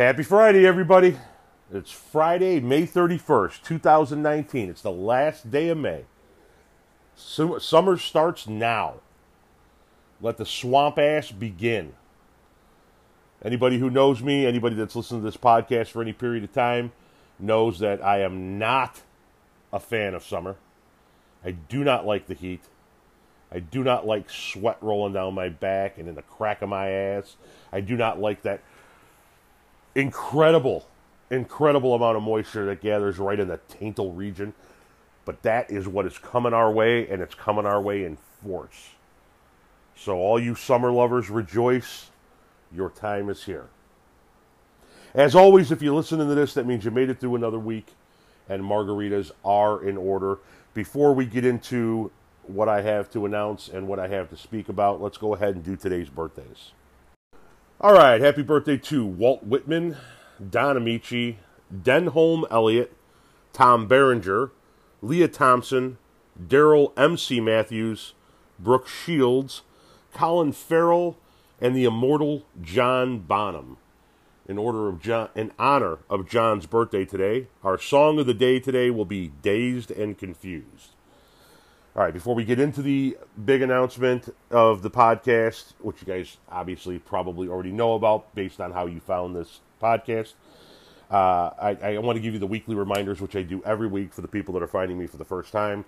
[0.00, 1.18] Happy Friday, everybody.
[1.70, 4.70] It's Friday, May 31st, 2019.
[4.70, 6.06] It's the last day of May.
[7.14, 8.94] Summer starts now.
[10.22, 11.92] Let the swamp ass begin.
[13.44, 16.92] Anybody who knows me, anybody that's listened to this podcast for any period of time,
[17.38, 19.02] knows that I am not
[19.70, 20.56] a fan of summer.
[21.44, 22.62] I do not like the heat.
[23.52, 26.88] I do not like sweat rolling down my back and in the crack of my
[26.88, 27.36] ass.
[27.70, 28.62] I do not like that
[29.94, 30.86] incredible,
[31.30, 34.54] incredible amount of moisture that gathers right in the taintal region.
[35.24, 38.90] But that is what is coming our way, and it's coming our way in force.
[39.94, 42.10] So, all you summer lovers, rejoice.
[42.72, 43.68] Your time is here.
[45.14, 47.88] As always, if you're listening to this, that means you made it through another week,
[48.48, 50.38] and margaritas are in order.
[50.72, 52.10] Before we get into
[52.44, 55.54] what I have to announce and what I have to speak about, let's go ahead
[55.56, 56.72] and do today's birthdays.
[57.82, 59.96] All right, happy birthday to Walt Whitman,
[60.50, 61.36] Don Ameche,
[61.74, 62.94] Denholm Elliott,
[63.54, 64.50] Tom Berenger,
[65.00, 65.96] Lea Thompson,
[66.38, 67.40] Daryl M.C.
[67.40, 68.12] Matthews,
[68.58, 69.62] Brooke Shields,
[70.12, 71.16] Colin Farrell,
[71.58, 73.78] and the immortal John Bonham.
[74.46, 78.60] In order of John, in honor of John's birthday today, our song of the day
[78.60, 80.96] today will be "Dazed and Confused."
[82.00, 86.38] All right, before we get into the big announcement of the podcast, which you guys
[86.48, 90.32] obviously probably already know about based on how you found this podcast,
[91.10, 94.14] uh, I, I, want to give you the weekly reminders, which I do every week
[94.14, 95.84] for the people that are finding me for the first time.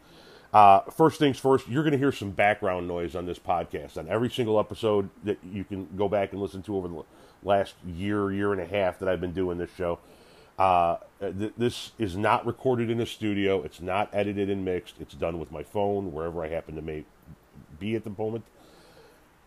[0.52, 3.97] Uh, first things first, you're going to hear some background noise on this podcast.
[3.97, 7.02] On every single episode that you can go back and listen to over the
[7.42, 9.98] last year, year and a half that I've been doing this show,
[10.58, 13.62] uh, th- this is not recorded in a studio.
[13.62, 14.97] It's not edited and mixed.
[15.00, 17.05] It's done with my phone wherever I happen to may-
[17.78, 18.44] be at the moment.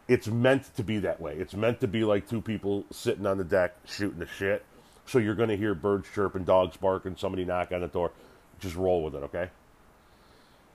[0.08, 1.36] It's meant to be that way.
[1.36, 4.64] It's meant to be like two people sitting on the deck shooting the shit.
[5.06, 8.12] So you're going to hear birds chirping, dogs barking, somebody knock on the door.
[8.60, 9.50] Just roll with it, okay?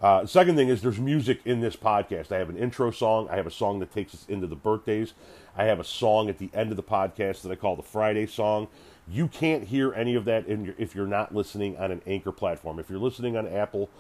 [0.01, 2.33] Uh, second thing is there's music in this podcast.
[2.33, 3.29] I have an intro song.
[3.31, 5.13] I have a song that takes us into the birthdays.
[5.57, 8.27] I have a song at the end of the podcast that I call the Friday
[8.27, 8.69] song.
[9.11, 12.79] You can't hear any of that your, if you're not listening on an anchor platform.
[12.79, 13.91] If you're listening on Apple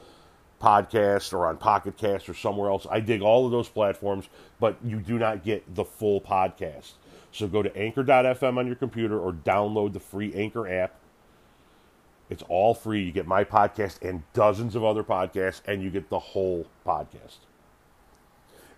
[0.60, 4.28] Podcast or on Pocket Cast or somewhere else, I dig all of those platforms,
[4.60, 6.92] but you do not get the full podcast.
[7.32, 10.94] So go to anchor.fm on your computer or download the free Anchor app.
[12.28, 13.02] It's all free.
[13.02, 17.38] You get my podcast and dozens of other podcasts, and you get the whole podcast.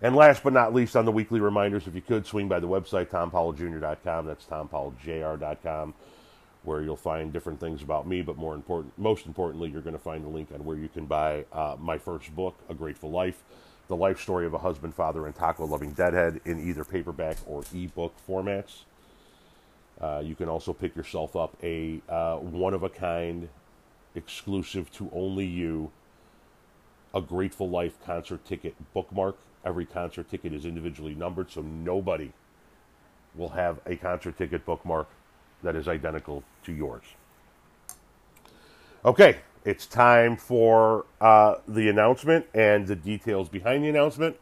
[0.01, 2.67] And last but not least, on the weekly reminders, if you could swing by the
[2.67, 4.25] website, tompowelljr.com.
[4.25, 5.93] That's tompowelljr.com,
[6.63, 8.21] where you'll find different things about me.
[8.21, 11.05] But more important, most importantly, you're going to find a link on where you can
[11.05, 13.43] buy uh, my first book, A Grateful Life,
[13.87, 18.13] the life story of a husband, father, and taco-loving deadhead in either paperback or ebook
[18.27, 18.83] formats.
[19.99, 23.49] Uh, you can also pick yourself up a uh, one-of-a-kind,
[24.15, 25.91] exclusive to only you,
[27.13, 32.33] a Grateful Life concert ticket bookmark Every concert ticket is individually numbered, so nobody
[33.33, 35.07] will have a concert ticket bookmark
[35.63, 37.03] that is identical to yours.
[39.05, 44.37] Okay, it's time for uh, the announcement and the details behind the announcement.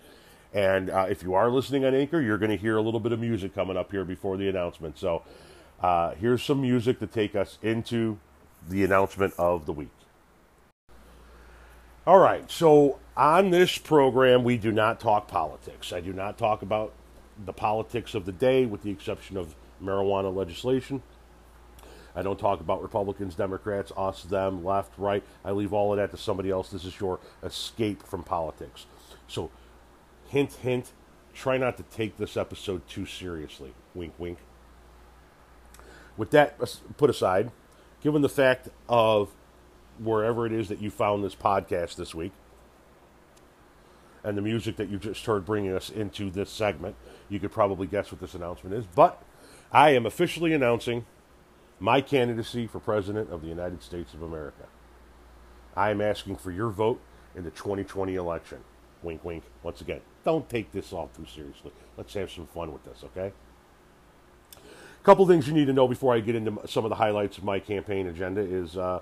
[0.53, 3.11] And uh, if you are listening on Anchor, you're going to hear a little bit
[3.11, 4.97] of music coming up here before the announcement.
[4.97, 5.23] So
[5.81, 8.19] uh, here's some music to take us into
[8.67, 9.89] the announcement of the week.
[12.05, 15.93] All right, so on this program, we do not talk politics.
[15.93, 16.93] I do not talk about
[17.45, 21.01] the politics of the day, with the exception of marijuana legislation.
[22.15, 25.23] I don't talk about Republicans, Democrats, us, them, left, right.
[25.45, 26.69] I leave all of that to somebody else.
[26.69, 28.85] This is your escape from politics.
[29.27, 29.49] So,
[30.27, 30.91] hint, hint,
[31.33, 33.73] try not to take this episode too seriously.
[33.95, 34.39] Wink, wink.
[36.17, 36.59] With that
[36.97, 37.51] put aside,
[38.01, 39.31] given the fact of
[39.99, 42.31] wherever it is that you found this podcast this week
[44.23, 46.95] and the music that you just heard bringing us into this segment,
[47.29, 48.85] you could probably guess what this announcement is.
[48.85, 49.21] But
[49.71, 51.05] I am officially announcing
[51.81, 54.67] my candidacy for President of the United States of America.
[55.75, 57.01] I am asking for your vote
[57.35, 58.59] in the 2020 election.
[59.01, 59.43] Wink, wink.
[59.63, 61.71] Once again, don't take this all too seriously.
[61.97, 63.33] Let's have some fun with this, okay?
[64.55, 67.39] A couple things you need to know before I get into some of the highlights
[67.39, 68.99] of my campaign agenda is uh,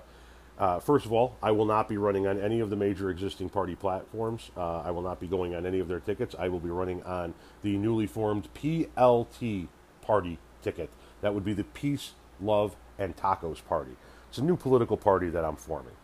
[0.58, 3.50] uh, first of all, I will not be running on any of the major existing
[3.50, 4.50] party platforms.
[4.56, 6.34] Uh, I will not be going on any of their tickets.
[6.38, 9.68] I will be running on the newly formed PLT
[10.00, 10.88] party ticket.
[11.20, 13.92] That would be the Peace, Love, and Tacos Party.
[14.28, 15.94] It's a new political party that I'm forming.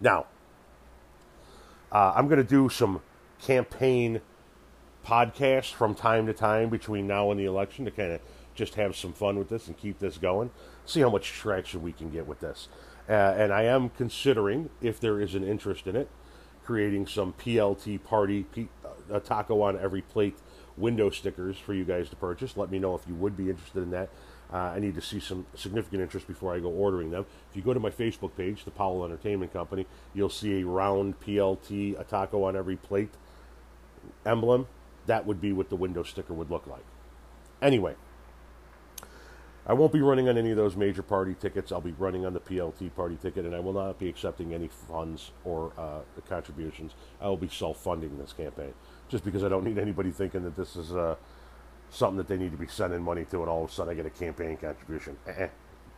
[0.00, 0.26] Now,
[1.92, 3.02] uh, I'm going to do some
[3.40, 4.20] campaign
[5.06, 8.20] podcasts from time to time between now and the election to kind of
[8.54, 10.50] just have some fun with this and keep this going.
[10.84, 12.68] See how much traction we can get with this.
[13.08, 16.08] Uh, and I am considering, if there is an interest in it,
[16.64, 20.36] creating some PLT party, P, uh, a taco on every plate
[20.76, 22.56] window stickers for you guys to purchase.
[22.56, 24.10] Let me know if you would be interested in that.
[24.52, 27.26] Uh, I need to see some significant interest before I go ordering them.
[27.50, 31.20] If you go to my Facebook page, the Powell Entertainment Company, you'll see a round
[31.20, 33.12] PLT, a taco on every plate
[34.24, 34.66] emblem.
[35.06, 36.84] That would be what the window sticker would look like.
[37.60, 37.94] Anyway,
[39.66, 41.70] I won't be running on any of those major party tickets.
[41.70, 44.68] I'll be running on the PLT party ticket, and I will not be accepting any
[44.68, 46.92] funds or uh, contributions.
[47.20, 48.72] I will be self funding this campaign
[49.10, 50.92] just because I don't need anybody thinking that this is.
[50.94, 51.16] Uh,
[51.90, 53.94] something that they need to be sending money to, and all of a sudden I
[53.94, 55.16] get a campaign contribution.
[55.26, 55.48] Eh-eh.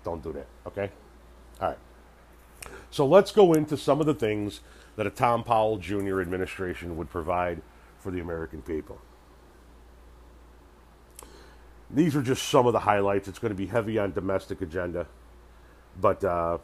[0.04, 0.90] Don't do that, okay?
[1.60, 1.78] All right.
[2.90, 4.60] So let's go into some of the things
[4.96, 6.20] that a Tom Powell Jr.
[6.20, 7.62] administration would provide
[7.98, 8.98] for the American people.
[11.90, 13.26] These are just some of the highlights.
[13.28, 15.06] It's going to be heavy on domestic agenda,
[16.00, 16.58] but uh,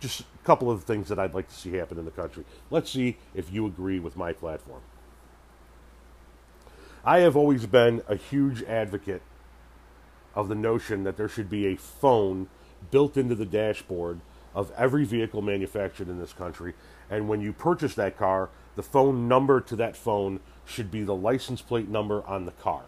[0.00, 2.44] just a couple of things that I'd like to see happen in the country.
[2.70, 4.80] Let's see if you agree with my platform.
[7.06, 9.22] I have always been a huge advocate
[10.34, 12.48] of the notion that there should be a phone
[12.90, 14.20] built into the dashboard
[14.56, 16.74] of every vehicle manufactured in this country.
[17.08, 21.14] And when you purchase that car, the phone number to that phone should be the
[21.14, 22.82] license plate number on the car.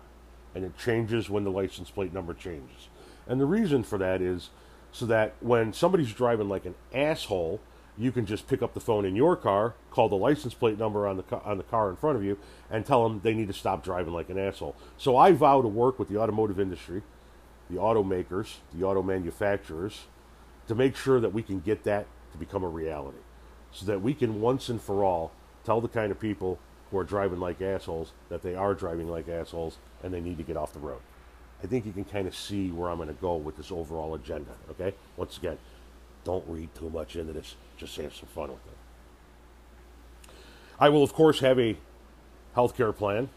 [0.52, 2.88] And it changes when the license plate number changes.
[3.28, 4.50] And the reason for that is
[4.90, 7.60] so that when somebody's driving like an asshole
[7.98, 11.06] you can just pick up the phone in your car, call the license plate number
[11.06, 12.38] on the on the car in front of you,
[12.70, 14.76] and tell them they need to stop driving like an asshole.
[14.96, 17.02] So I vow to work with the automotive industry,
[17.68, 20.06] the automakers, the auto manufacturers,
[20.68, 23.18] to make sure that we can get that to become a reality,
[23.72, 25.32] so that we can once and for all
[25.64, 26.58] tell the kind of people
[26.90, 30.44] who are driving like assholes that they are driving like assholes and they need to
[30.44, 31.00] get off the road.
[31.62, 34.14] I think you can kind of see where I'm going to go with this overall
[34.14, 34.52] agenda.
[34.70, 35.58] Okay, once again,
[36.24, 37.54] don't read too much into this.
[37.76, 40.30] Just have some fun with it.
[40.80, 41.76] I will, of course, have a
[42.54, 43.28] health care plan.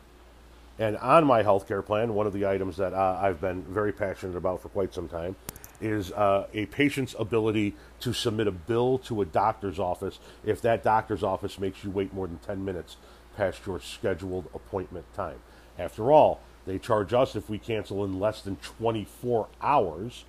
[0.80, 3.92] And on my health care plan, one of the items that uh, I've been very
[3.92, 5.36] passionate about for quite some time
[5.80, 10.84] is uh, a patient's ability to submit a bill to a doctor's office if that
[10.84, 12.98] doctor's office makes you wait more than 10 minutes
[13.36, 15.40] past your scheduled appointment time.
[15.80, 20.26] After all, they charge us if we cancel in less than 24 hours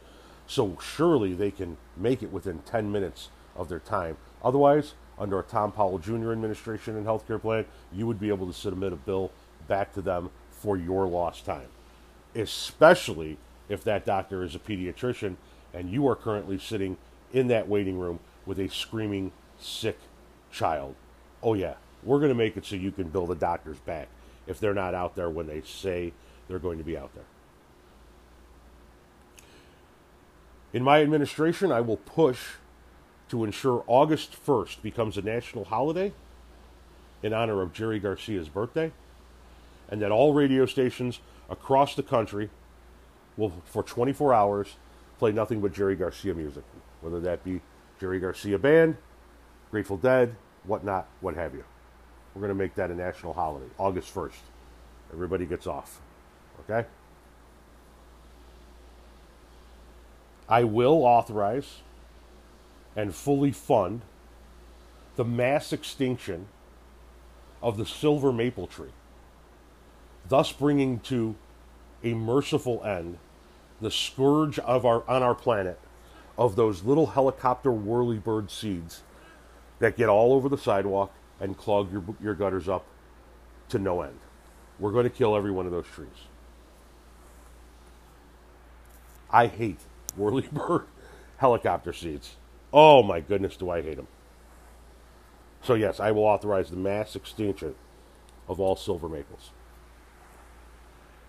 [0.52, 4.18] so surely they can make it within 10 minutes of their time.
[4.44, 6.30] Otherwise, under a Tom Powell Jr.
[6.30, 9.30] administration and healthcare plan, you would be able to submit a bill
[9.66, 11.68] back to them for your lost time.
[12.34, 13.38] Especially
[13.70, 15.36] if that doctor is a pediatrician
[15.72, 16.98] and you are currently sitting
[17.32, 19.98] in that waiting room with a screaming, sick
[20.50, 20.94] child.
[21.42, 24.08] Oh, yeah, we're going to make it so you can bill the doctors back
[24.46, 26.12] if they're not out there when they say
[26.46, 27.24] they're going to be out there.
[30.72, 32.54] In my administration, I will push
[33.28, 36.12] to ensure August 1st becomes a national holiday
[37.22, 38.92] in honor of Jerry Garcia's birthday,
[39.88, 41.20] and that all radio stations
[41.50, 42.50] across the country
[43.36, 44.76] will, for 24 hours,
[45.18, 46.64] play nothing but Jerry Garcia music,
[47.00, 47.60] whether that be
[48.00, 48.96] Jerry Garcia Band,
[49.70, 50.34] Grateful Dead,
[50.64, 51.64] whatnot, what have you.
[52.34, 54.40] We're going to make that a national holiday, August 1st.
[55.12, 56.00] Everybody gets off.
[56.60, 56.86] Okay?
[60.52, 61.78] I will authorize
[62.94, 64.02] and fully fund
[65.16, 66.48] the mass extinction
[67.62, 68.92] of the silver maple tree,
[70.28, 71.36] thus bringing to
[72.04, 73.16] a merciful end
[73.80, 75.80] the scourge of our on our planet
[76.36, 79.00] of those little helicopter whirlybird seeds
[79.78, 82.84] that get all over the sidewalk and clog your, your gutters up
[83.70, 84.18] to no end.
[84.78, 86.28] We're going to kill every one of those trees.
[89.30, 89.78] I hate
[90.18, 90.84] whirlybird
[91.38, 92.36] helicopter seats.
[92.72, 94.08] Oh my goodness, do I hate them.
[95.62, 97.74] So, yes, I will authorize the mass extinction
[98.48, 99.50] of all silver maples.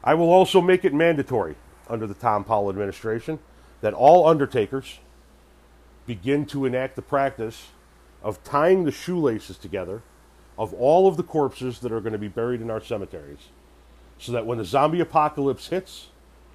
[0.04, 1.56] I will also make it mandatory
[1.88, 3.40] under the Tom Powell administration
[3.82, 5.00] that all undertakers
[6.06, 7.70] begin to enact the practice
[8.22, 10.02] of tying the shoelaces together
[10.58, 13.50] of all of the corpses that are going to be buried in our cemeteries
[14.18, 16.08] so that when the zombie apocalypse hits,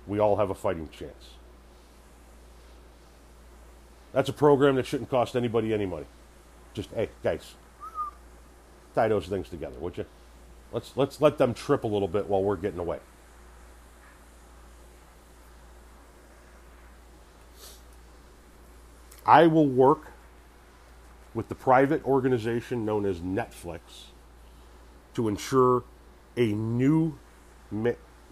[0.07, 1.38] we all have a fighting chance.
[4.19, 6.07] That's a program that shouldn't cost anybody any money.
[6.75, 7.55] Just hey, guys,
[8.93, 10.07] tie those things together, would you?
[10.73, 12.99] Let's let's let them trip a little bit while we're getting away.
[19.25, 20.11] I will work
[21.33, 24.09] with the private organization known as Netflix
[25.15, 25.85] to ensure
[26.37, 27.17] a new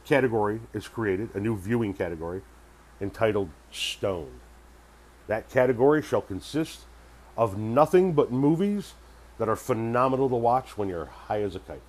[0.05, 2.43] category is created, a new viewing category
[3.01, 4.41] entitled Stone.
[5.27, 6.81] That category shall consist
[7.37, 8.95] of nothing but movies
[9.39, 11.83] that are phenomenal to watch when you're high as a kite.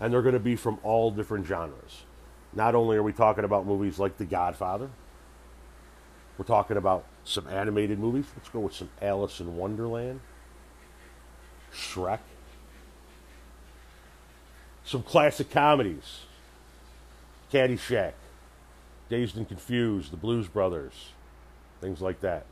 [0.00, 2.04] And they're going to be from all different genres.
[2.52, 4.88] Not only are we talking about movies like The Godfather,
[6.38, 8.26] we're talking about some animated movies.
[8.36, 10.20] Let's go with some Alice in Wonderland,
[11.74, 12.20] Shrek,
[14.84, 16.22] some classic comedies,
[17.52, 18.12] Caddyshack,
[19.10, 21.12] Dazed and Confused, The Blues Brothers,
[21.80, 22.46] things like that.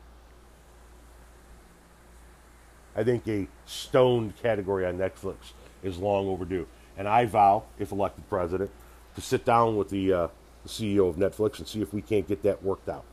[2.97, 5.53] I think a stoned category on Netflix
[5.83, 6.67] is long overdue.
[6.97, 8.71] And I vow, if elected president,
[9.15, 10.29] to sit down with the, uh,
[10.63, 13.05] the CEO of Netflix and see if we can't get that worked out.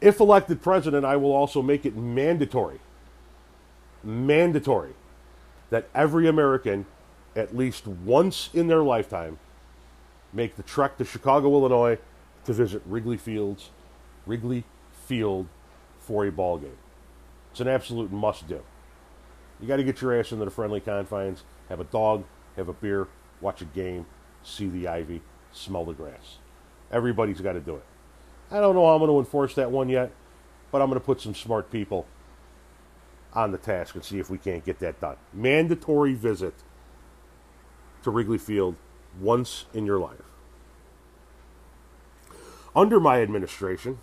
[0.00, 2.80] If elected president, I will also make it mandatory,
[4.02, 4.94] mandatory,
[5.68, 6.86] that every American,
[7.36, 9.38] at least once in their lifetime,
[10.32, 11.98] make the trek to Chicago, Illinois,
[12.44, 13.70] to visit Wrigley Fields,
[14.26, 14.64] Wrigley
[15.06, 15.46] Field
[15.98, 16.78] for a ball game.
[17.50, 18.62] It's an absolute must do.
[19.60, 22.24] You got to get your ass into the friendly confines, have a dog,
[22.56, 23.08] have a beer,
[23.40, 24.06] watch a game,
[24.42, 26.38] see the ivy, smell the grass.
[26.90, 27.84] Everybody's got to do it.
[28.50, 30.10] I don't know how I'm going to enforce that one yet,
[30.72, 32.06] but I'm going to put some smart people
[33.32, 35.16] on the task and see if we can't get that done.
[35.32, 36.54] Mandatory visit
[38.02, 38.76] to Wrigley Field
[39.20, 40.29] once in your life.
[42.74, 43.98] Under my administration,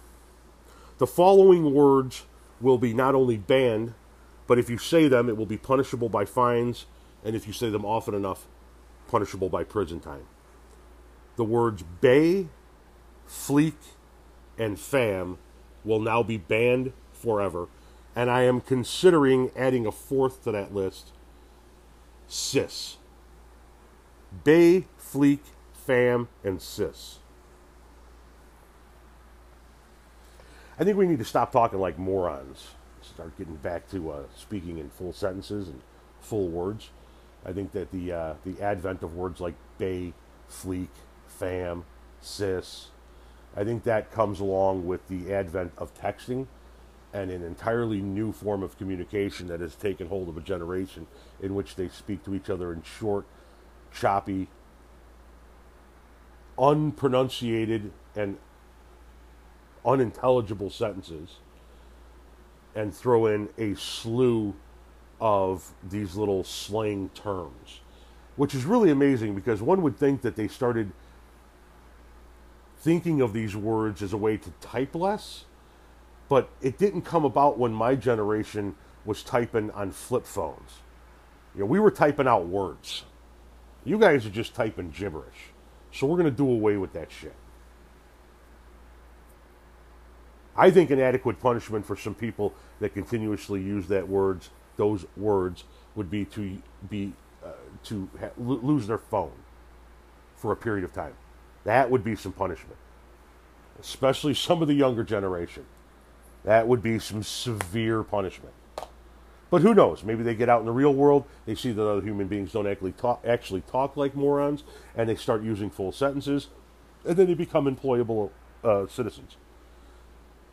[0.98, 2.26] the following words
[2.60, 3.94] will be not only banned,
[4.48, 6.86] but if you say them, it will be punishable by fines,
[7.24, 8.48] and if you say them often enough,
[9.08, 10.26] punishable by prison time.
[11.36, 12.48] The words bae,
[13.28, 13.76] fleek,
[14.58, 15.38] and fam
[15.84, 17.68] will now be banned forever,
[18.16, 21.12] and I am considering adding a fourth to that list
[22.28, 22.98] cis.
[24.44, 25.40] Bae, fleek,
[25.74, 27.20] fam, and cis.
[30.80, 32.68] I think we need to stop talking like morons.
[33.02, 35.82] Start getting back to uh, speaking in full sentences and
[36.20, 36.90] full words.
[37.46, 40.14] I think that the uh, the advent of words like bae,
[40.50, 40.90] fleek,
[41.28, 41.86] fam,
[42.22, 42.90] cis,
[43.58, 46.46] I think that comes along with the advent of texting
[47.12, 51.08] and an entirely new form of communication that has taken hold of a generation
[51.42, 53.26] in which they speak to each other in short,
[53.92, 54.48] choppy,
[56.60, 58.38] unpronunciated, and
[59.88, 61.38] unintelligible sentences
[62.76, 64.54] and throw in a slew
[65.20, 67.80] of these little slang terms,
[68.36, 70.92] which is really amazing because one would think that they started
[72.78, 75.46] thinking of these words as a way to type less,
[76.30, 78.76] but it didn't come about when my generation
[79.06, 80.82] was typing on flip phones.
[81.56, 83.06] You know, we were typing out words.
[83.84, 85.52] You guys are just typing gibberish.
[85.92, 87.34] So we're going to do away with that shit.
[90.58, 95.64] I think an adequate punishment for some people that continuously use that words, those words,
[95.96, 96.58] would be to
[96.90, 97.14] be
[97.46, 97.52] uh,
[97.86, 99.32] to ha- lose their phone
[100.36, 101.14] for a period of time.
[101.64, 102.78] That would be some punishment,
[103.80, 105.66] especially some of the younger generation.
[106.44, 108.54] That would be some severe punishment.
[109.50, 110.04] But who knows?
[110.04, 112.68] Maybe they get out in the real world, they see that other human beings don't
[112.68, 114.64] actually talk, actually talk like morons,
[114.96, 116.48] and they start using full sentences,
[117.06, 118.32] and then they become employable
[118.64, 119.38] uh, citizens.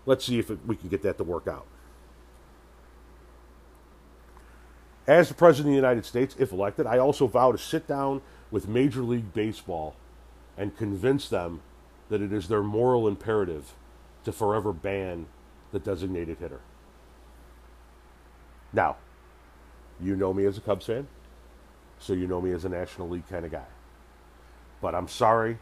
[0.06, 1.66] Let's see if it, we can get that to work out.
[5.06, 8.22] As the President of the United States, if elected, I also vow to sit down
[8.50, 9.94] with Major League Baseball
[10.56, 11.60] and convince them
[12.08, 13.74] that it is their moral imperative
[14.24, 15.26] to forever ban
[15.72, 16.60] the designated hitter.
[18.72, 18.96] Now,
[20.00, 21.06] you know me as a Cubs fan,
[21.98, 23.66] so you know me as a National League kind of guy.
[24.80, 25.58] But I'm sorry,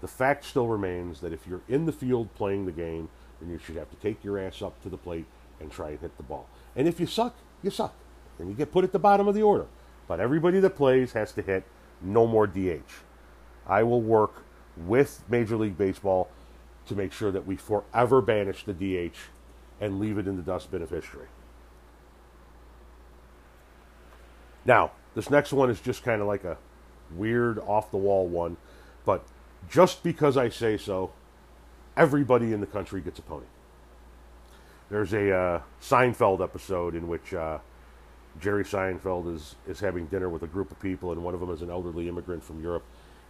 [0.00, 3.08] the fact still remains that if you're in the field playing the game,
[3.42, 5.26] then you should have to take your ass up to the plate
[5.60, 6.46] and try and hit the ball.
[6.76, 7.94] And if you suck, you suck.
[8.38, 9.66] And you get put at the bottom of the order.
[10.06, 11.64] But everybody that plays has to hit
[12.00, 12.80] no more DH.
[13.66, 14.44] I will work
[14.76, 16.28] with Major League Baseball
[16.86, 19.16] to make sure that we forever banish the DH
[19.80, 21.26] and leave it in the dustbin of history.
[24.64, 26.56] Now, this next one is just kind of like a
[27.14, 28.56] weird, off the wall one,
[29.04, 29.24] but
[29.68, 31.12] just because I say so,
[31.96, 33.46] everybody in the country gets a pony.
[34.90, 37.58] There's a uh, Seinfeld episode in which uh,
[38.40, 41.50] Jerry Seinfeld is, is having dinner with a group of people, and one of them
[41.50, 42.84] is an elderly immigrant from Europe,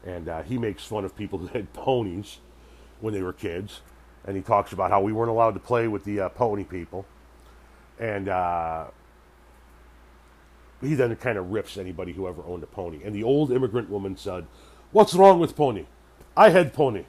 [0.04, 2.38] and uh, he makes fun of people who had ponies
[3.00, 3.80] when they were kids,
[4.24, 7.04] and he talks about how we weren't allowed to play with the uh, pony people,
[7.98, 8.86] and uh,
[10.80, 13.00] he then kind of rips anybody who ever owned a pony.
[13.04, 14.46] And the old immigrant woman said,
[14.90, 15.86] What's wrong with pony?
[16.36, 17.04] I had pony.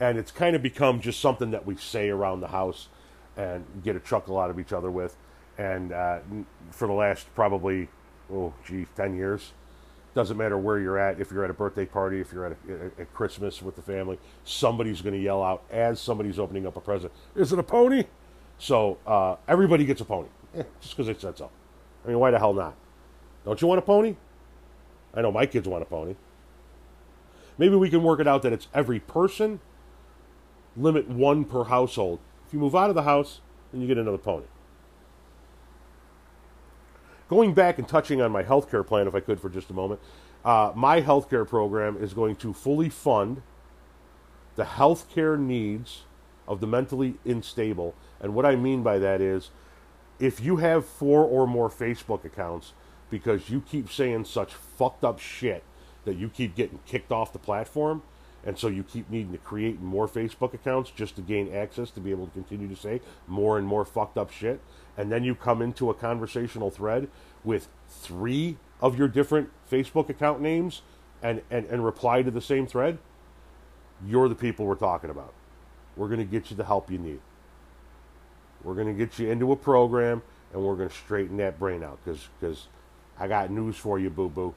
[0.00, 2.88] And it's kind of become just something that we say around the house
[3.36, 5.16] and get a chuckle out of each other with.
[5.58, 6.20] And uh,
[6.70, 7.88] for the last probably,
[8.32, 9.52] oh, gee, 10 years,
[10.14, 12.56] doesn't matter where you're at, if you're at a birthday party, if you're at,
[12.98, 16.80] a, Christmas with the family, somebody's going to yell out as somebody's opening up a
[16.80, 18.04] present, Is it a pony?
[18.58, 21.50] So uh, everybody gets a pony, eh, just because they said so.
[22.04, 22.74] I mean, why the hell not?
[23.44, 24.16] Don't you want a pony?
[25.14, 26.16] I know my kids want a pony.
[27.56, 29.60] Maybe we can work it out that it's every person,
[30.76, 32.20] limit one per household.
[32.46, 33.40] If you move out of the house,
[33.72, 34.46] then you get another pony.
[37.28, 40.00] Going back and touching on my healthcare plan, if I could, for just a moment,
[40.44, 43.42] uh, my healthcare program is going to fully fund
[44.56, 46.02] the healthcare needs
[46.48, 47.94] of the mentally unstable.
[48.20, 49.50] And what I mean by that is
[50.18, 52.72] if you have four or more Facebook accounts
[53.10, 55.62] because you keep saying such fucked up shit
[56.04, 58.02] that you keep getting kicked off the platform,
[58.44, 62.00] and so you keep needing to create more Facebook accounts just to gain access to
[62.00, 64.60] be able to continue to say more and more fucked up shit.
[64.96, 67.08] And then you come into a conversational thread
[67.44, 70.82] with three of your different Facebook account names
[71.22, 72.98] and, and, and reply to the same thread.
[74.06, 75.34] You're the people we're talking about.
[75.96, 77.20] We're going to get you the help you need.
[78.64, 81.82] We're going to get you into a program and we're going to straighten that brain
[81.82, 82.68] out because because
[83.18, 84.54] I got news for you, boo boo.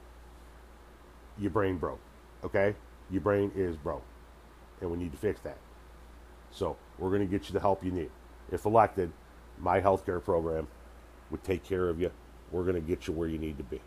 [1.38, 2.00] Your brain broke.
[2.42, 2.74] Okay?
[3.10, 4.04] Your brain is broke.
[4.80, 5.58] And we need to fix that.
[6.50, 8.10] So we're going to get you the help you need.
[8.50, 9.12] If elected,
[9.58, 10.68] my healthcare program
[11.30, 12.10] would take care of you.
[12.50, 13.80] We're going to get you where you need to be.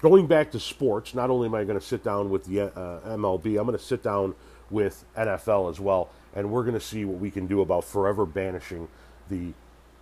[0.00, 3.00] Going back to sports, not only am I going to sit down with the uh,
[3.16, 4.34] MLB, I'm going to sit down
[4.70, 8.26] with NFL as well, and we're going to see what we can do about forever
[8.26, 8.88] banishing
[9.30, 9.52] the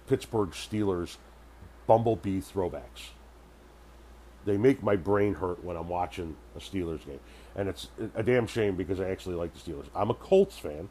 [0.09, 1.17] Pittsburgh Steelers
[1.87, 3.11] bumblebee throwbacks.
[4.45, 7.21] They make my brain hurt when I'm watching a Steelers game.
[7.57, 9.87] And it's a damn shame because I actually like the Steelers.
[9.95, 10.89] I'm a Colts fan,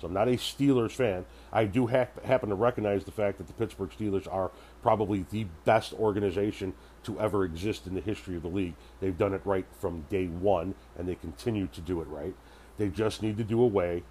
[0.00, 1.24] so I'm not a Steelers fan.
[1.52, 4.50] I do ha- happen to recognize the fact that the Pittsburgh Steelers are
[4.82, 8.74] probably the best organization to ever exist in the history of the league.
[9.00, 12.34] They've done it right from day one, and they continue to do it right.
[12.78, 14.02] They just need to do away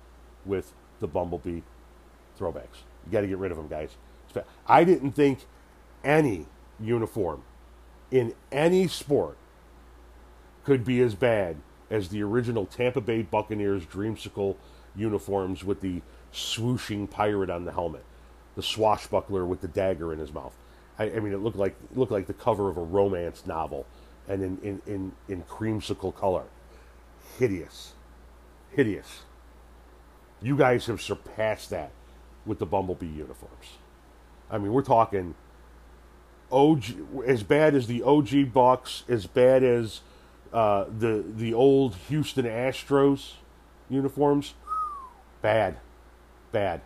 [0.46, 1.62] with the Bumblebee
[2.40, 2.84] throwbacks.
[3.06, 3.98] You got to get rid of them, guys.
[4.68, 5.46] I didn't think
[6.04, 6.46] any
[6.80, 7.44] uniform
[8.16, 9.36] in any sport
[10.64, 11.58] could be as bad
[11.90, 14.56] as the original Tampa Bay Buccaneers dreamsicle
[14.96, 16.02] uniforms with the
[16.32, 18.06] swooshing pirate on the helmet,
[18.56, 20.56] the swashbuckler with the dagger in his mouth.
[20.98, 23.86] I, I mean, it looked like it looked like the cover of a romance novel,
[24.30, 26.46] and in in in, in creamsicle color,
[27.38, 27.96] hideous,
[28.72, 29.24] hideous.
[30.42, 31.92] You guys have surpassed that
[32.46, 33.78] with the Bumblebee uniforms.
[34.50, 35.36] I mean, we're talking
[36.52, 36.84] OG
[37.26, 40.02] as bad as the OG Bucs, as bad as
[40.54, 43.34] uh, the the old Houston Astros
[43.90, 44.54] uniforms.
[45.42, 45.78] Bad,
[46.52, 46.82] bad,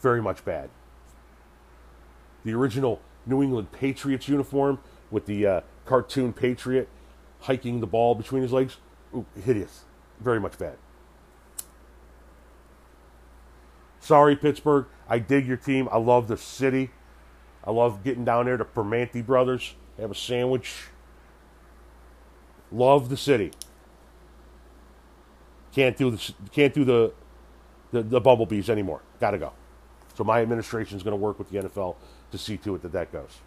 [0.00, 0.70] very much bad.
[2.44, 4.78] The original New England Patriots uniform
[5.10, 6.88] with the uh, cartoon Patriot
[7.40, 8.76] hiking the ball between his legs.
[9.14, 9.84] Ooh, hideous,
[10.20, 10.76] very much bad.
[14.00, 14.86] Sorry, Pittsburgh.
[15.08, 15.88] I dig your team.
[15.92, 16.90] I love the city.
[17.64, 20.86] I love getting down there to Primanti Brothers, have a sandwich.
[22.72, 23.50] Love the city.
[25.72, 27.12] Can't do the can't do the
[27.92, 29.02] the, the bumblebees anymore.
[29.20, 29.52] Got to go.
[30.16, 31.96] So my administration is going to work with the NFL
[32.30, 33.38] to see to it that that goes.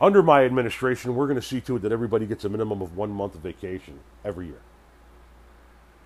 [0.00, 2.96] Under my administration, we're going to see to it that everybody gets a minimum of
[2.96, 4.60] one month of vacation every year.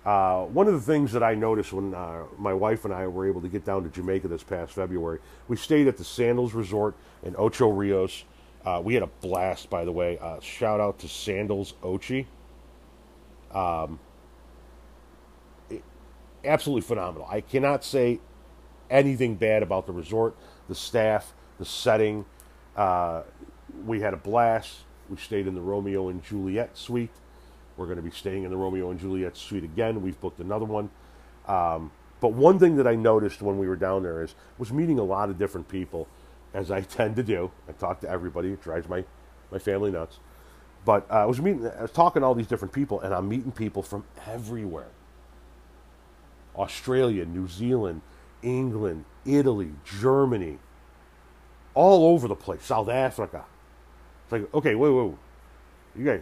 [0.05, 3.27] Uh, one of the things that I noticed when uh, my wife and I were
[3.27, 6.95] able to get down to Jamaica this past February, we stayed at the Sandals Resort
[7.23, 8.23] in Ocho Rios.
[8.65, 10.17] Uh, we had a blast, by the way.
[10.19, 12.25] Uh, shout out to Sandals Ochi.
[13.51, 13.99] Um,
[15.69, 15.83] it,
[16.45, 17.27] absolutely phenomenal.
[17.29, 18.19] I cannot say
[18.89, 20.35] anything bad about the resort,
[20.67, 22.25] the staff, the setting.
[22.75, 23.23] Uh,
[23.85, 24.79] we had a blast.
[25.09, 27.11] We stayed in the Romeo and Juliet suite.
[27.79, 30.01] We're going to be staying in the Romeo and Juliet suite again.
[30.01, 30.89] We've booked another one.
[31.47, 34.99] Um, but one thing that I noticed when we were down there is was meeting
[34.99, 36.07] a lot of different people,
[36.53, 37.51] as I tend to do.
[37.69, 38.49] I talk to everybody.
[38.49, 39.05] It drives my,
[39.49, 40.19] my family nuts.
[40.83, 43.29] But uh, I was meeting, I was talking to all these different people, and I'm
[43.29, 44.89] meeting people from everywhere.
[46.57, 48.01] Australia, New Zealand,
[48.41, 50.59] England, Italy, Germany,
[51.73, 52.63] all over the place.
[52.63, 53.45] South Africa.
[54.25, 55.13] It's like, okay, wait, wait,
[55.97, 56.21] you guys,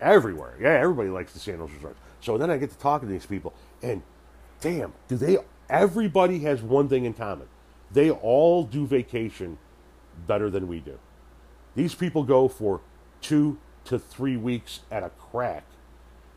[0.00, 0.54] everywhere.
[0.60, 1.98] Yeah, everybody likes the Sandals Resorts.
[2.20, 4.02] So then I get to talking to these people, and
[4.60, 5.38] damn, do they?
[5.68, 7.48] Everybody has one thing in common:
[7.92, 9.58] They all do vacation
[10.26, 10.98] better than we do.
[11.74, 12.80] These people go for
[13.20, 15.64] two to three weeks at a crack,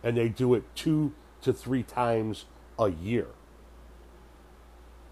[0.03, 2.45] and they do it two to three times
[2.79, 3.27] a year.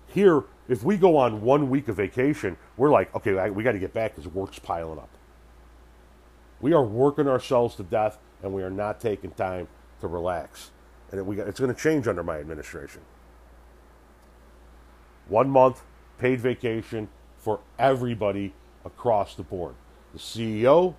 [0.08, 3.80] Here, if we go on one week of vacation, we're like, okay, we got to
[3.80, 5.10] get back because work's piling up.
[6.60, 9.68] We are working ourselves to death, and we are not taking time
[10.00, 10.72] to relax.
[11.12, 13.02] And we got, it's going to change under my administration.
[15.28, 15.84] One month
[16.18, 18.54] paid vacation for everybody
[18.86, 19.76] across the board.
[20.14, 20.96] The CEO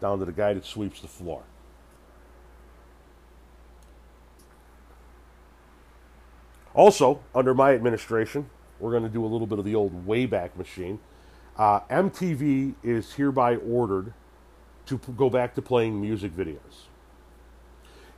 [0.00, 1.42] down to the guy that sweeps the floor.
[6.74, 8.48] Also, under my administration,
[8.78, 11.00] we're going to do a little bit of the old Wayback Machine.
[11.56, 14.14] Uh, MTV is hereby ordered
[14.98, 16.86] to go back to playing music videos.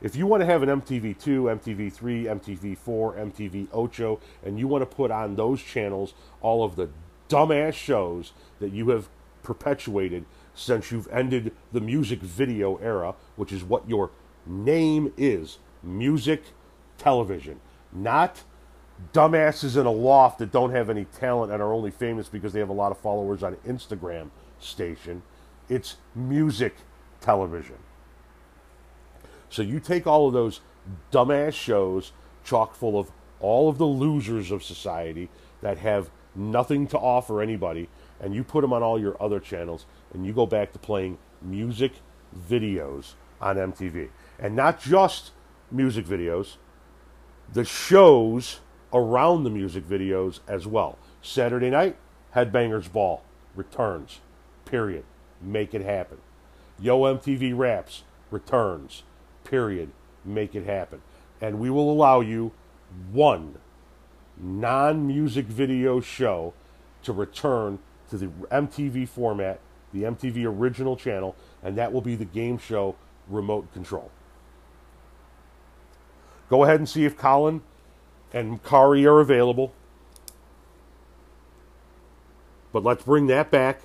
[0.01, 1.15] If you want to have an MTV2,
[1.61, 2.77] MTV3, MTV4,
[3.31, 6.89] MTV Ocho, and you want to put on those channels all of the
[7.29, 9.07] dumbass shows that you have
[9.43, 14.11] perpetuated since you've ended the music video era, which is what your
[14.45, 16.43] name is music
[16.97, 17.59] television,
[17.91, 18.43] not
[19.13, 22.59] dumbasses in a loft that don't have any talent and are only famous because they
[22.59, 25.21] have a lot of followers on Instagram station.
[25.73, 26.75] It's music
[27.19, 27.77] television.
[29.49, 30.61] So you take all of those
[31.11, 32.11] dumbass shows,
[32.43, 35.31] chock full of all of the losers of society
[35.61, 39.87] that have nothing to offer anybody, and you put them on all your other channels,
[40.13, 41.93] and you go back to playing music
[42.47, 44.09] videos on MTV.
[44.37, 45.31] And not just
[45.71, 46.57] music videos,
[47.51, 48.59] the shows
[48.93, 50.99] around the music videos as well.
[51.23, 51.95] Saturday night,
[52.35, 53.23] Headbangers Ball
[53.55, 54.19] returns.
[54.65, 55.05] Period.
[55.43, 56.17] Make it happen.
[56.79, 59.03] Yo MTV Raps returns.
[59.43, 59.91] Period.
[60.23, 61.01] Make it happen.
[61.41, 62.53] And we will allow you
[63.11, 63.57] one
[64.37, 66.53] non music video show
[67.03, 67.79] to return
[68.09, 69.59] to the MTV format,
[69.91, 72.95] the MTV original channel, and that will be the game show
[73.27, 74.11] remote control.
[76.49, 77.61] Go ahead and see if Colin
[78.33, 79.73] and Kari are available.
[82.71, 83.81] But let's bring that back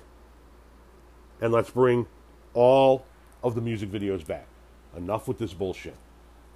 [1.41, 2.07] and let's bring
[2.53, 3.05] all
[3.43, 4.47] of the music videos back.
[4.95, 5.95] Enough with this bullshit.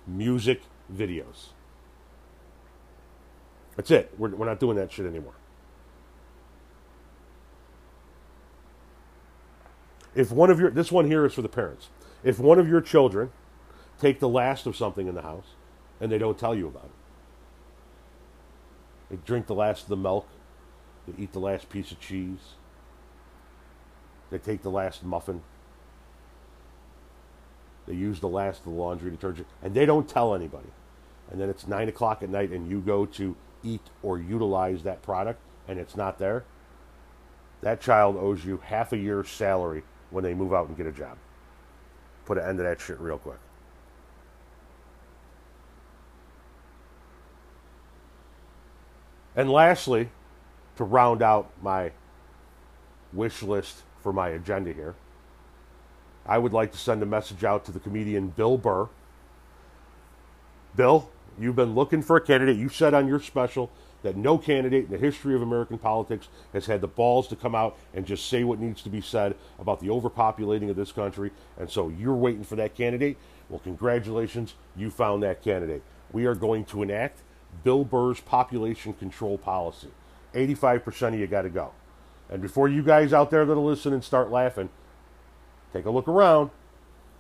[0.07, 0.61] Music
[0.93, 1.49] videos.
[3.75, 4.11] That's it.
[4.17, 5.33] We're, we're not doing that shit anymore.
[10.15, 11.89] If one of your, this one here is for the parents.
[12.23, 13.31] If one of your children
[13.99, 15.55] take the last of something in the house
[15.99, 16.91] and they don't tell you about it,
[19.09, 20.27] they drink the last of the milk,
[21.07, 22.55] they eat the last piece of cheese,
[24.33, 25.41] they take the last muffin,
[27.85, 30.69] they use the last of the laundry detergent, and they don't tell anybody.
[31.31, 35.01] And then it's 9 o'clock at night and you go to eat or utilize that
[35.01, 36.43] product and it's not there.
[37.61, 40.91] That child owes you half a year's salary when they move out and get a
[40.91, 41.17] job.
[42.25, 43.39] Put an end to that shit real quick.
[49.35, 50.09] And lastly,
[50.75, 51.91] to round out my
[53.11, 54.93] wish list for my agenda here,
[56.25, 58.89] I would like to send a message out to the comedian Bill Burr.
[60.75, 62.57] Bill, you've been looking for a candidate.
[62.57, 63.71] You said on your special
[64.03, 67.55] that no candidate in the history of American politics has had the balls to come
[67.55, 71.31] out and just say what needs to be said about the overpopulating of this country.
[71.57, 73.17] And so you're waiting for that candidate.
[73.49, 75.83] Well, congratulations, you found that candidate.
[76.11, 77.21] We are going to enact
[77.63, 79.89] Bill Burr's population control policy.
[80.33, 81.71] 85% of you got to go.
[82.33, 84.69] And before you guys out there that'll listen and start laughing,
[85.71, 86.49] take a look around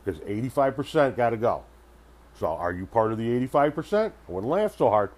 [0.03, 1.63] because 85% got to go.
[2.39, 4.07] So are you part of the 85%?
[4.07, 5.11] I wouldn't laugh so hard.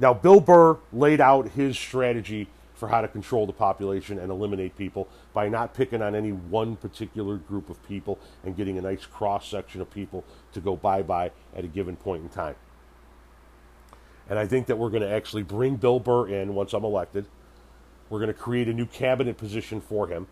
[0.00, 4.76] Now, Bill Burr laid out his strategy for how to control the population and eliminate
[4.76, 9.06] people by not picking on any one particular group of people and getting a nice
[9.06, 12.56] cross section of people to go bye bye at a given point in time.
[14.28, 17.26] And I think that we're going to actually bring Bill Burr in once I'm elected.
[18.10, 20.26] We're going to create a new cabinet position for him.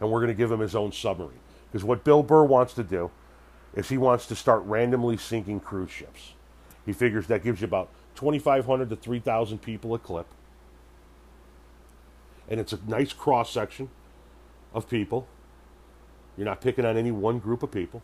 [0.00, 1.38] And we're going to give him his own submarine.
[1.70, 3.10] Because what Bill Burr wants to do
[3.74, 6.32] is he wants to start randomly sinking cruise ships.
[6.84, 10.26] He figures that gives you about 2,500 to 3,000 people a clip.
[12.48, 13.90] And it's a nice cross section
[14.72, 15.26] of people.
[16.36, 18.02] You're not picking on any one group of people.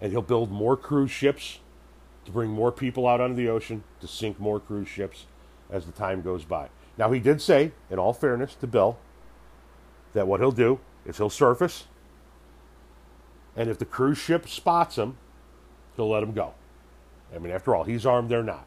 [0.00, 1.58] And he'll build more cruise ships
[2.24, 5.26] to bring more people out onto the ocean to sink more cruise ships
[5.70, 6.68] as the time goes by.
[6.96, 8.98] Now, he did say, in all fairness to Bill,
[10.14, 11.86] that what he'll do is he'll surface,
[13.56, 15.16] and if the cruise ship spots him,
[15.96, 16.54] he'll let him go.
[17.34, 18.66] I mean, after all, he's armed, they're not.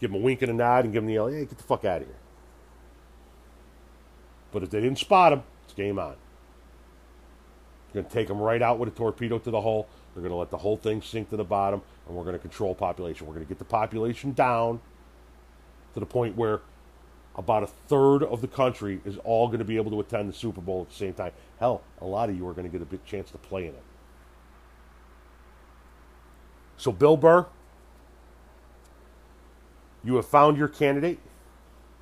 [0.00, 1.64] give him a wink and a nod, and give him the yell, hey, get the
[1.64, 2.16] fuck out of here.
[4.52, 6.16] But if they didn't spot him, it's game on.
[7.92, 9.88] You're going to take him right out with a torpedo to the hull.
[10.14, 12.40] They're going to let the whole thing sink to the bottom, and we're going to
[12.40, 13.26] control population.
[13.26, 14.80] We're going to get the population down
[15.94, 16.60] to the point where
[17.36, 20.32] about a third of the country is all going to be able to attend the
[20.32, 21.32] Super Bowl at the same time.
[21.58, 23.74] Hell, a lot of you are going to get a big chance to play in
[23.74, 23.82] it.
[26.76, 27.46] So, Bill Burr,
[30.02, 31.18] you have found your candidate.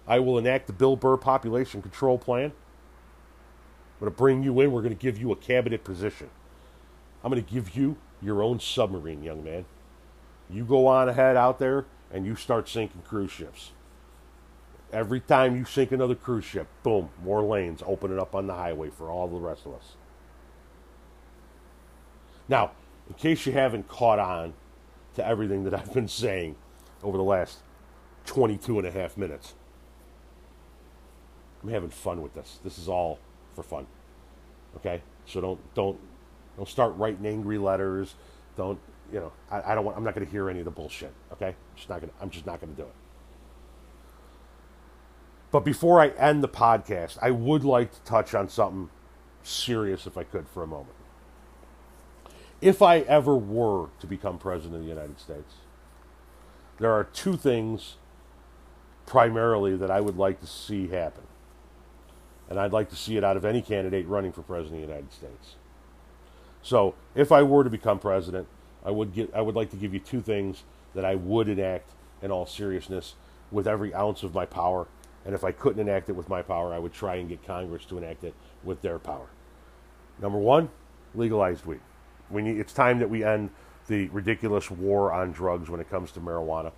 [0.07, 2.47] I will enact the Bill Burr population control plan.
[2.47, 4.73] I'm going to bring you in.
[4.73, 6.31] We're going to give you a cabinet position.
[7.23, 9.65] I'm going to give you your own submarine, young man.
[10.51, 13.73] You go on ahead out there and you start sinking cruise ships.
[14.93, 18.89] Every time you sink another cruise ship, boom, more lanes opening up on the highway
[18.89, 19.97] for all the rest of us.
[22.49, 22.71] Now,
[23.09, 24.55] in case you haven't caught on
[25.15, 26.57] to everything that I've been saying
[27.03, 27.59] over the last
[28.25, 29.55] 22 and a half minutes,
[31.63, 32.61] I'm having fun with this.
[32.65, 33.19] This is all
[33.55, 33.87] for fun.
[34.77, 35.03] Okay?
[35.27, 35.99] So don't don't
[36.59, 38.17] don't start writing angry letters.
[38.57, 38.81] Don't
[39.13, 39.33] you know?
[39.51, 39.97] I, I don't want.
[39.97, 41.15] I'm not going to hear any of the bullshit.
[41.33, 41.49] Okay?
[41.49, 42.13] I'm just not going.
[42.21, 42.95] I'm just not going to do it.
[45.51, 48.91] But before I end the podcast, I would like to touch on something
[49.43, 50.97] serious, if I could, for a moment.
[52.61, 55.55] If I ever were to become president of the United States,
[56.79, 57.97] there are two things
[59.07, 61.23] primarily that I would like to see happen.
[62.51, 64.95] And I'd like to see it out of any candidate running for president of the
[64.95, 65.55] United States.
[66.63, 68.47] So, if I were to become president,
[68.85, 71.91] I would get I would like to give you two things that I would enact
[72.23, 73.15] in all seriousness
[73.51, 74.87] with every ounce of my power
[75.29, 77.85] and if I couldn't enact it with my power, I would try and get Congress
[77.87, 78.33] to enact it
[78.65, 79.27] with their power.
[80.21, 80.71] Number one,
[81.15, 81.81] legalized weed.
[82.31, 83.51] We need, it's time that we end
[83.89, 86.73] the ridiculous war on drugs when it comes to marijuana.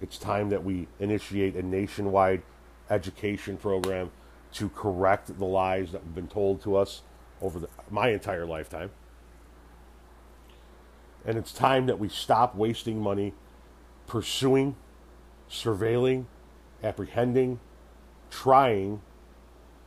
[0.00, 2.42] It's time that we initiate a nationwide
[2.90, 4.12] education program
[4.52, 7.02] to correct the lies that have been told to us
[7.40, 8.90] over the, my entire lifetime.
[11.24, 13.32] And it's time that we stop wasting money
[14.06, 14.76] pursuing,
[15.50, 16.26] surveilling,
[16.82, 17.60] apprehending,
[18.30, 19.00] trying,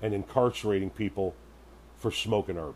[0.02, 1.36] and incarcerating people
[1.98, 2.76] for smoking herb.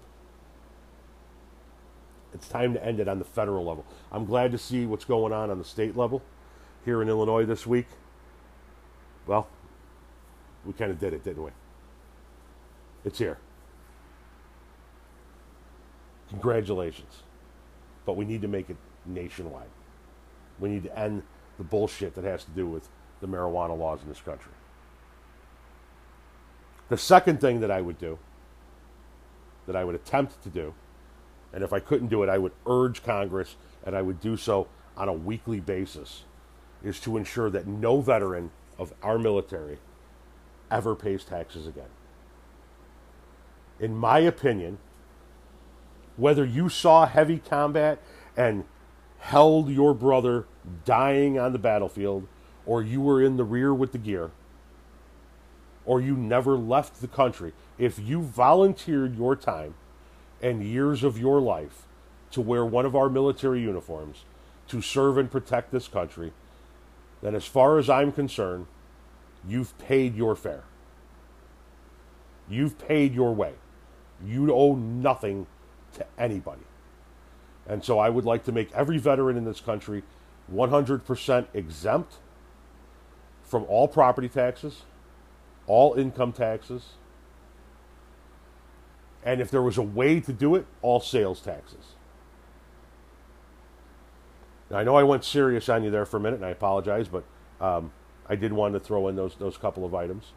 [2.34, 3.86] It's time to end it on the federal level.
[4.12, 6.22] I'm glad to see what's going on on the state level
[6.86, 7.88] here in Illinois this week.
[9.28, 9.48] Well,
[10.66, 11.52] we kind of did it, didn't we?
[13.04, 13.38] It's here.
[16.32, 17.24] Congratulations.
[18.06, 19.70] But we need to make it nationwide.
[20.60, 21.24] We need to end
[21.58, 22.90] the bullshit that has to do with
[23.20, 24.52] the marijuana laws in this country.
[26.90, 28.18] The second thing that I would do,
[29.68, 30.74] that I would attempt to do,
[31.54, 34.68] and if I couldn't do it, I would urge Congress, and I would do so
[34.98, 36.24] on a weekly basis,
[36.84, 39.78] is to ensure that no veteran of our military
[40.70, 41.90] ever pays taxes again.
[43.80, 44.80] In my opinion,
[46.18, 48.02] whether you saw heavy combat
[48.36, 48.66] and
[49.20, 50.46] held your brother
[50.86, 52.28] dying on the battlefield
[52.66, 54.32] or you were in the rear with the gear,
[55.86, 59.74] or you never left the country, if you volunteered your time
[60.42, 61.86] and years of your life
[62.30, 64.26] to wear one of our military uniforms
[64.68, 66.32] to serve and protect this country,
[67.22, 68.68] then as far as I'm concerned,
[69.48, 70.64] you've paid your fare.
[72.50, 73.54] You've paid your way.
[74.24, 75.48] You owe nothing
[75.94, 76.64] to anybody.
[77.68, 80.04] And so I would like to make every veteran in this country
[80.52, 82.16] 100% exempt
[83.44, 84.84] from all property taxes,
[85.68, 86.94] all income taxes,
[89.24, 91.96] and if there was a way to do it, all sales taxes.
[94.70, 97.08] Now, I know I went serious on you there for a minute, and I apologize,
[97.08, 97.24] but
[97.60, 97.92] um,
[98.28, 100.32] I did want to throw in those those couple of items.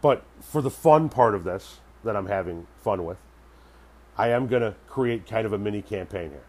[0.00, 3.18] But for the fun part of this that I'm having fun with,
[4.16, 6.44] I am going to create kind of a mini campaign here.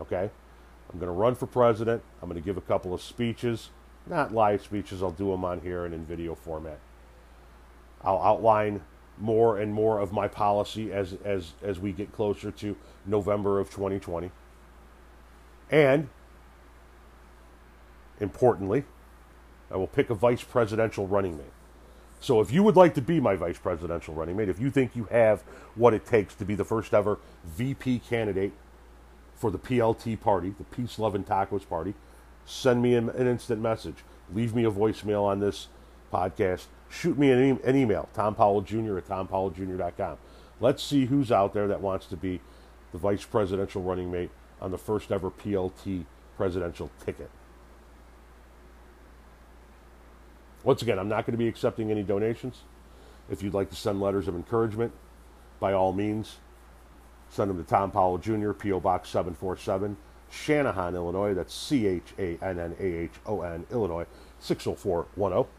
[0.00, 0.30] Okay?
[0.92, 2.02] I'm going to run for president.
[2.22, 3.70] I'm going to give a couple of speeches
[4.06, 6.78] not live speeches, I'll do them on here and in video format.
[8.02, 8.82] I'll outline
[9.18, 13.70] more and more of my policy as, as, as we get closer to November of
[13.70, 14.30] 2020.
[15.70, 16.08] And,
[18.18, 18.84] importantly,
[19.70, 21.46] I will pick a vice presidential running mate.
[22.20, 24.94] So if you would like to be my vice presidential running mate, if you think
[24.94, 25.40] you have
[25.74, 28.52] what it takes to be the first ever VP candidate
[29.34, 31.94] for the PLT party, the Peace, Love, and Tacos party,
[32.44, 33.96] send me an, an instant message.
[34.34, 35.68] Leave me a voicemail on this
[36.12, 36.66] podcast.
[36.90, 38.98] Shoot me an, e- an email, Tom Powell Jr.
[38.98, 40.18] at tompowelljr.com.
[40.60, 42.40] Let's see who's out there that wants to be
[42.92, 44.30] the vice presidential running mate
[44.60, 46.04] on the first ever PLT
[46.36, 47.30] presidential ticket.
[50.62, 52.62] Once again, I'm not going to be accepting any donations.
[53.30, 54.92] If you'd like to send letters of encouragement,
[55.58, 56.36] by all means,
[57.30, 58.80] send them to Tom Powell Jr., P.O.
[58.80, 59.96] Box 747,
[60.32, 61.34] Channahon, Illinois.
[61.34, 64.06] That's C H A N N A H O N, Illinois,
[64.40, 65.50] 60410.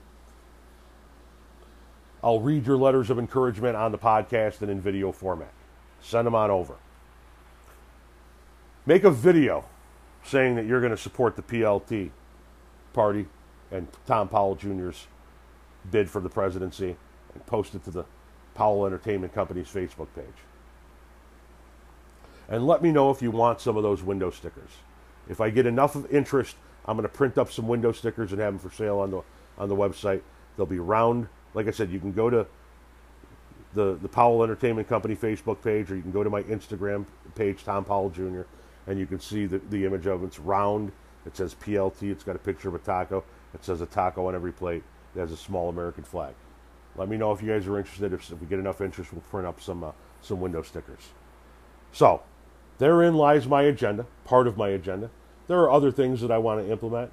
[2.23, 5.53] I'll read your letters of encouragement on the podcast and in video format.
[6.01, 6.75] Send them on over.
[8.85, 9.65] Make a video
[10.23, 12.11] saying that you're going to support the PLT
[12.93, 13.25] party
[13.71, 15.07] and Tom Powell Jr.'s
[15.89, 16.95] bid for the presidency
[17.33, 18.05] and post it to the
[18.53, 20.25] Powell Entertainment Company's Facebook page.
[22.49, 24.69] And let me know if you want some of those window stickers.
[25.29, 28.41] If I get enough of interest, I'm going to print up some window stickers and
[28.41, 29.21] have them for sale on the
[29.57, 30.21] on the website.
[30.57, 31.27] They'll be round.
[31.53, 32.45] Like I said, you can go to
[33.73, 37.05] the the Powell Entertainment Company Facebook page, or you can go to my Instagram
[37.35, 38.41] page, Tom Powell Jr.,
[38.87, 40.27] and you can see the, the image of it.
[40.27, 40.91] It's round.
[41.25, 42.11] It says PLT.
[42.11, 43.23] It's got a picture of a taco.
[43.53, 44.83] It says a taco on every plate.
[45.15, 46.33] It has a small American flag.
[46.95, 48.13] Let me know if you guys are interested.
[48.13, 51.09] If, if we get enough interest, we'll print up some uh, some window stickers.
[51.91, 52.21] So,
[52.77, 55.09] therein lies my agenda, part of my agenda.
[55.47, 57.11] There are other things that I want to implement,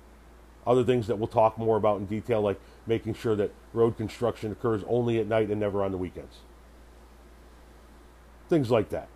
[0.66, 4.52] other things that we'll talk more about in detail, like making sure that road construction
[4.52, 6.36] occurs only at night and never on the weekends.
[8.48, 9.08] Things like that.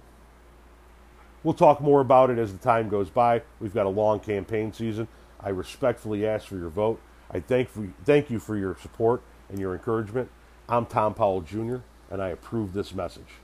[1.42, 3.42] We'll talk more about it as the time goes by.
[3.60, 5.08] We've got a long campaign season.
[5.40, 7.00] I respectfully ask for your vote.
[7.32, 10.30] I thank, for, thank you for your support and your encouragement.
[10.68, 11.76] I'm Tom Powell Jr.,
[12.10, 13.38] and I approve this message.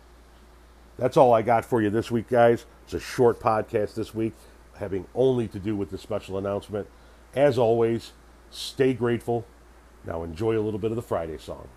[0.99, 2.67] That's all I got for you this week, guys.
[2.85, 4.35] It's a short podcast this week,
[4.79, 6.87] having only to do with the special announcement.
[7.35, 8.13] As always,
[8.51, 9.47] stay grateful.
[10.05, 11.69] Now enjoy a little bit of the Friday song.